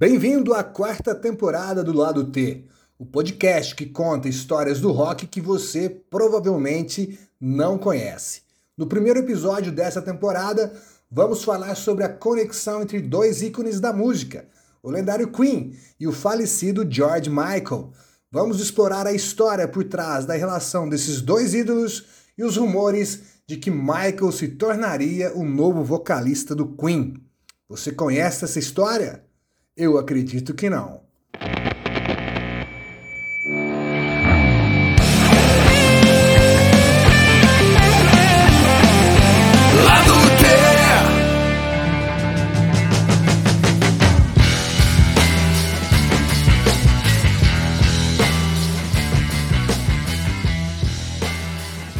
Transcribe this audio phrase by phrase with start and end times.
[0.00, 2.64] Bem-vindo à quarta temporada do Lado T,
[2.98, 8.40] o podcast que conta histórias do rock que você provavelmente não conhece.
[8.78, 10.72] No primeiro episódio dessa temporada,
[11.10, 14.48] vamos falar sobre a conexão entre dois ícones da música,
[14.82, 17.92] o lendário Queen e o falecido George Michael.
[18.32, 22.06] Vamos explorar a história por trás da relação desses dois ídolos
[22.38, 27.22] e os rumores de que Michael se tornaria o novo vocalista do Queen.
[27.68, 29.28] Você conhece essa história?
[29.76, 31.00] Eu acredito que não.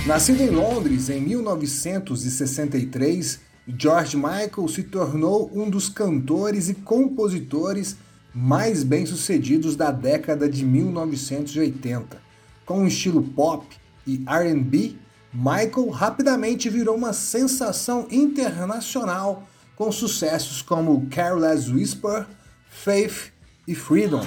[0.06, 3.40] Nascido em Londres em 1963,
[3.78, 7.96] George Michael se tornou um dos cantores e compositores
[8.34, 12.20] mais bem-sucedidos da década de 1980.
[12.64, 13.66] Com um estilo pop
[14.06, 14.96] e R&B,
[15.32, 19.44] Michael rapidamente virou uma sensação internacional
[19.76, 22.26] com sucessos como Careless Whisper,
[22.68, 23.32] Faith
[23.66, 24.24] e Freedom.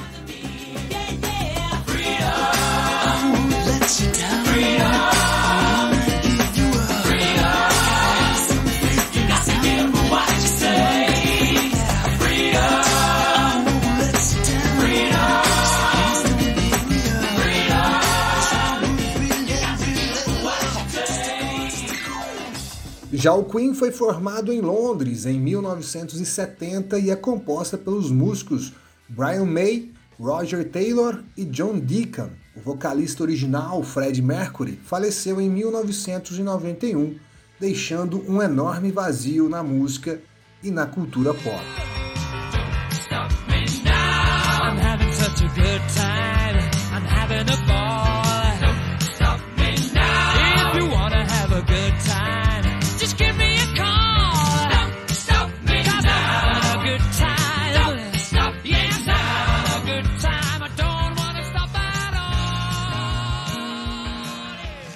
[23.24, 28.74] Já o Queen foi formado em Londres em 1970 e é composta pelos músicos
[29.08, 32.32] Brian May, Roger Taylor e John Deacon.
[32.54, 37.16] O vocalista original, Fred Mercury, faleceu em 1991,
[37.58, 40.20] deixando um enorme vazio na música
[40.62, 41.64] e na cultura pop.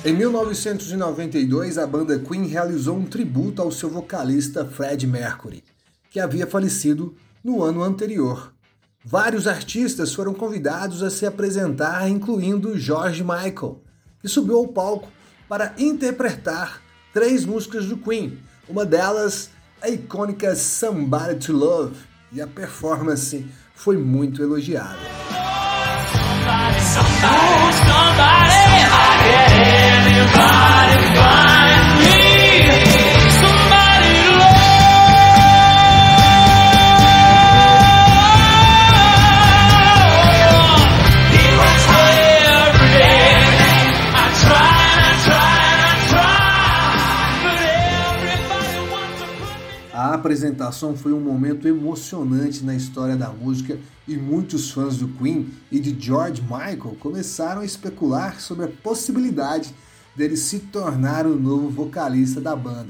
[0.07, 5.61] Em 1992, a banda Queen realizou um tributo ao seu vocalista Fred Mercury,
[6.09, 7.13] que havia falecido
[7.43, 8.53] no ano anterior.
[9.03, 13.81] Vários artistas foram convidados a se apresentar, incluindo George Michael,
[14.21, 15.09] que subiu ao palco
[15.49, 16.81] para interpretar
[17.13, 18.39] três músicas do Queen,
[18.69, 19.49] uma delas
[19.81, 21.97] a icônica Somebody to Love,
[22.31, 23.45] e a performance
[23.75, 24.99] foi muito elogiada.
[26.13, 27.96] Somebody, somebody, somebody,
[50.67, 55.79] apresentação foi um momento emocionante na história da música e muitos fãs do Queen e
[55.79, 59.73] de George Michael começaram a especular sobre a possibilidade
[60.15, 62.89] dele se tornar o novo vocalista da banda.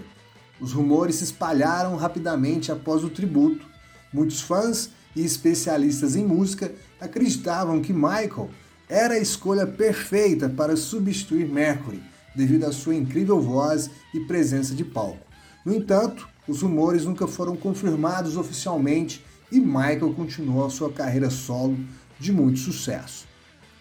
[0.59, 3.65] Os rumores se espalharam rapidamente após o tributo.
[4.11, 8.49] Muitos fãs e especialistas em música acreditavam que Michael
[8.89, 12.01] era a escolha perfeita para substituir Mercury,
[12.35, 15.25] devido à sua incrível voz e presença de palco.
[15.65, 21.77] No entanto, os rumores nunca foram confirmados oficialmente e Michael continuou a sua carreira solo
[22.19, 23.27] de muito sucesso.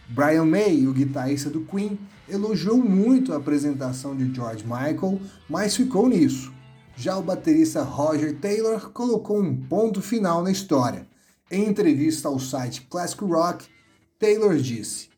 [0.08, 6.08] Brian May, o guitarrista do Queen, elogiou muito a apresentação de George Michael, mas ficou
[6.08, 6.52] nisso.
[6.96, 11.06] Já o baterista Roger Taylor colocou um ponto final na história.
[11.50, 13.66] Em entrevista ao site Classic Rock,
[14.18, 15.08] Taylor disse: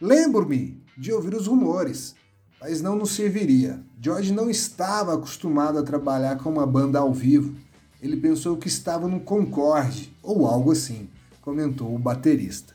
[0.00, 2.14] Lembro-me de ouvir os rumores,
[2.60, 3.84] mas não nos serviria.
[3.98, 7.54] George não estava acostumado a trabalhar com uma banda ao vivo.
[8.00, 11.08] Ele pensou que estava no Concorde ou algo assim,
[11.40, 12.74] comentou o baterista.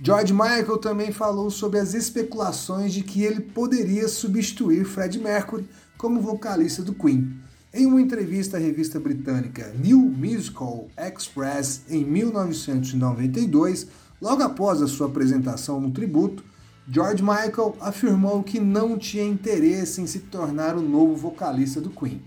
[0.00, 5.66] George Michael também falou sobre as especulações de que ele poderia substituir Fred Mercury
[5.96, 7.40] como vocalista do Queen.
[7.72, 13.88] Em uma entrevista à revista britânica New Musical Express em 1992,
[14.20, 16.44] logo após a sua apresentação no tributo,
[16.90, 22.22] George Michael afirmou que não tinha interesse em se tornar o novo vocalista do Queen.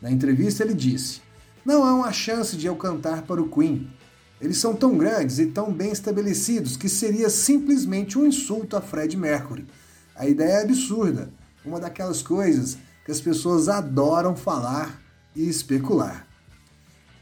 [0.00, 1.20] Na entrevista, ele disse:
[1.62, 3.90] Não há uma chance de eu cantar para o Queen.
[4.40, 9.14] Eles são tão grandes e tão bem estabelecidos que seria simplesmente um insulto a Fred
[9.14, 9.66] Mercury.
[10.16, 11.30] A ideia é absurda,
[11.62, 15.02] uma daquelas coisas que as pessoas adoram falar
[15.36, 16.26] e especular.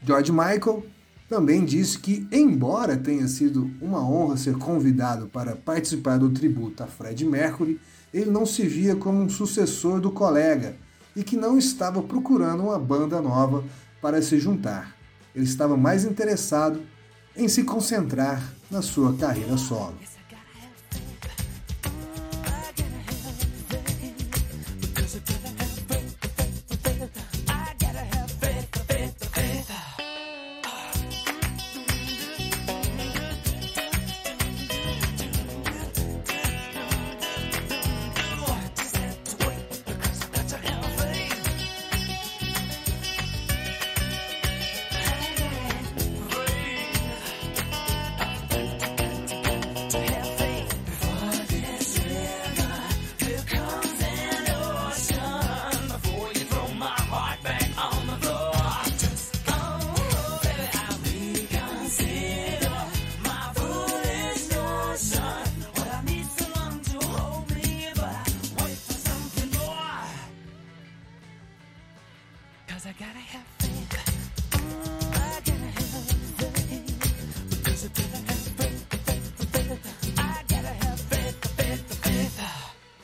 [0.05, 0.85] George Michael
[1.27, 6.87] também disse que, embora tenha sido uma honra ser convidado para participar do tributo a
[6.87, 7.79] Fred Mercury,
[8.13, 10.75] ele não se via como um sucessor do colega
[11.15, 13.63] e que não estava procurando uma banda nova
[14.01, 14.95] para se juntar.
[15.35, 16.81] Ele estava mais interessado
[17.35, 18.41] em se concentrar
[18.71, 19.95] na sua carreira solo.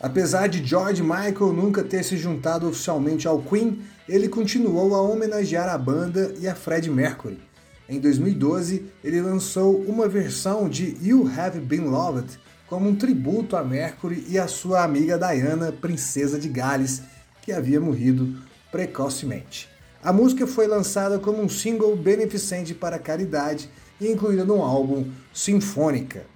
[0.03, 5.69] Apesar de George Michael nunca ter se juntado oficialmente ao Queen, ele continuou a homenagear
[5.69, 7.39] a banda e a Fred Mercury.
[7.87, 13.63] Em 2012, ele lançou uma versão de You Have Been Loved como um tributo a
[13.63, 17.01] Mercury e a sua amiga Diana, princesa de Gales,
[17.41, 18.35] que havia morrido
[18.73, 19.69] precocemente.
[20.03, 23.69] A música foi lançada como um single beneficente para a caridade
[24.01, 26.32] e incluída no álbum Sinfônica.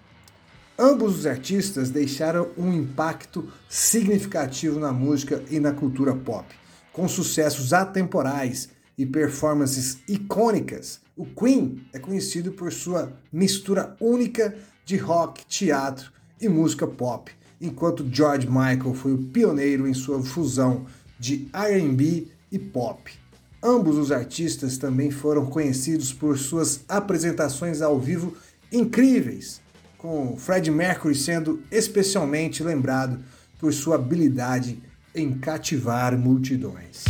[0.79, 6.45] Ambos os artistas deixaram um impacto significativo na música e na cultura pop,
[6.93, 10.99] com sucessos atemporais e performances icônicas.
[11.15, 18.07] O Queen é conhecido por sua mistura única de rock, teatro e música pop, enquanto
[18.07, 20.85] George Michael foi o pioneiro em sua fusão
[21.19, 23.11] de R&B e pop.
[23.63, 28.37] Ambos os artistas também foram conhecidos por suas apresentações ao vivo
[28.71, 29.59] incríveis
[30.07, 33.19] com Fred Mercury sendo especialmente lembrado
[33.59, 34.81] por sua habilidade
[35.13, 37.03] em cativar multidões.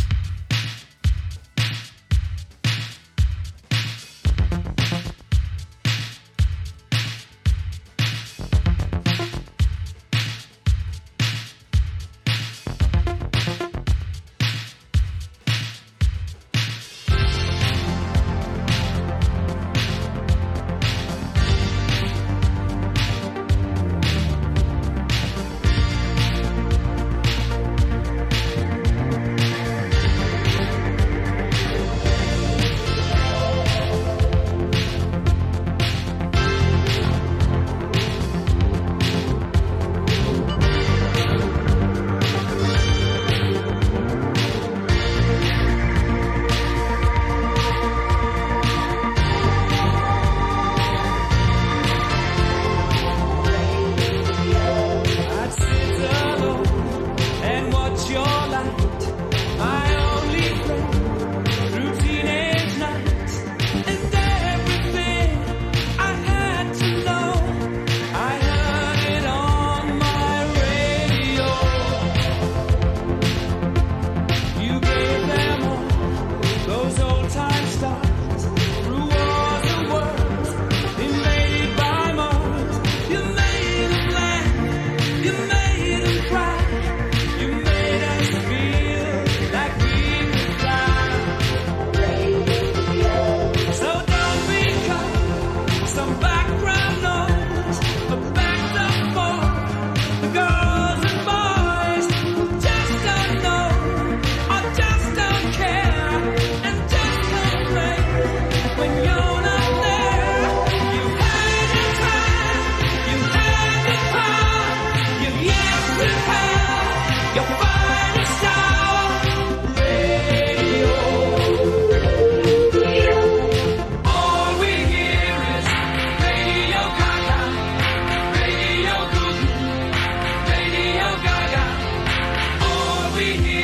[133.18, 133.57] we hear.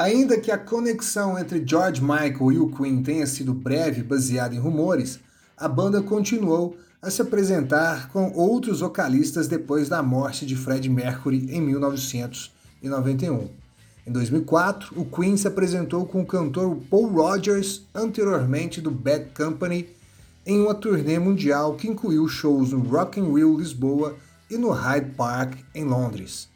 [0.00, 4.58] Ainda que a conexão entre George Michael e o Queen tenha sido breve, baseada em
[4.58, 5.20] rumores,
[5.54, 11.54] a banda continuou a se apresentar com outros vocalistas depois da morte de Fred Mercury
[11.54, 13.50] em 1991.
[14.06, 19.86] Em 2004, o Queen se apresentou com o cantor Paul Rogers, anteriormente do Bad Company,
[20.46, 24.16] em uma turnê mundial que incluiu shows no Rock in Rio Lisboa
[24.50, 26.48] e no Hyde Park em Londres.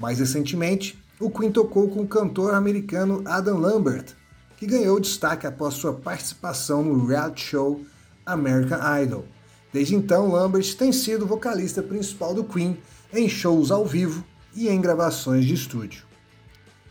[0.00, 4.14] Mais recentemente, o Queen tocou com o cantor americano Adam Lambert,
[4.56, 7.80] que ganhou destaque após sua participação no reality show
[8.24, 9.24] American Idol.
[9.72, 12.78] Desde então, Lambert tem sido vocalista principal do Queen
[13.12, 16.04] em shows ao vivo e em gravações de estúdio.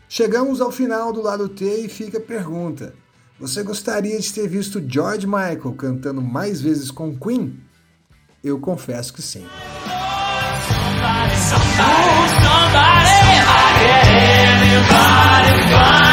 [0.08, 2.94] Chegamos ao final do lado T e fica a pergunta:
[3.38, 7.60] você gostaria de ter visto George Michael cantando mais vezes com Queen?
[8.42, 9.44] Eu confesso que sim.
[10.68, 13.25] Somebody, somebody,
[14.88, 16.05] somebody,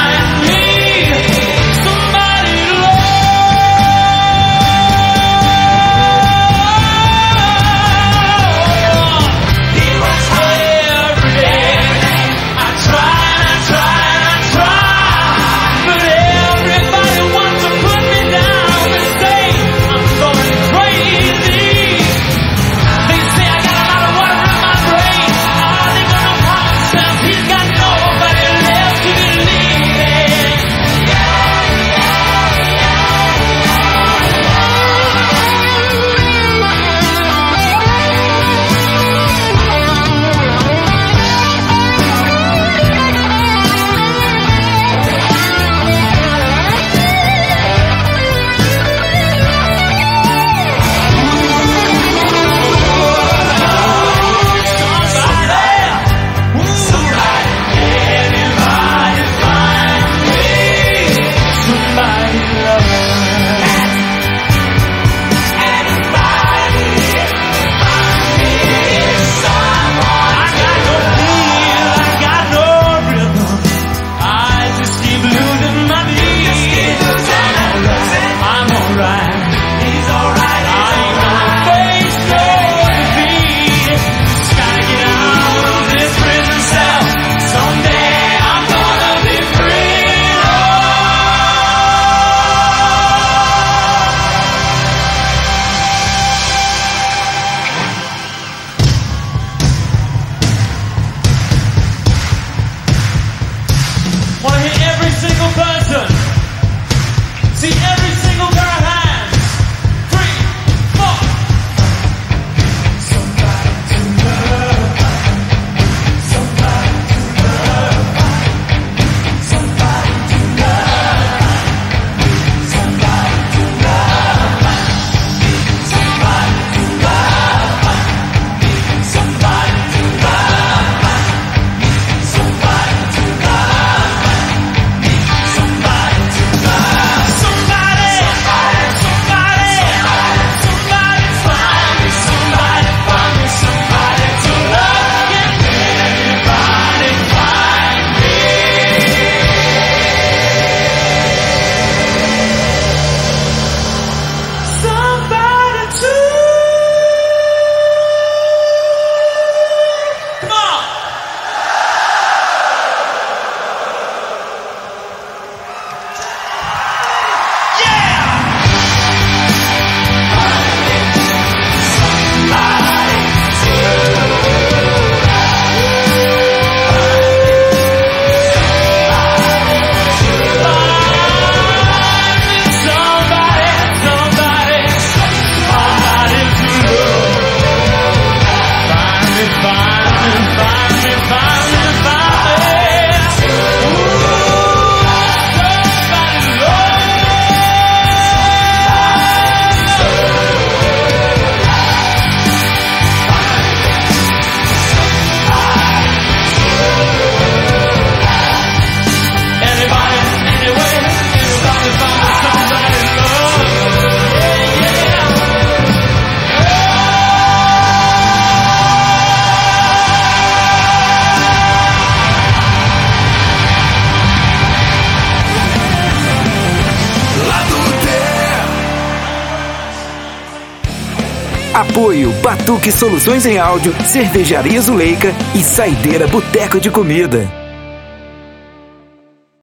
[231.94, 237.63] Apoio Batuque Soluções em Áudio, Cervejaria Zuleika e Saideira Boteco de Comida.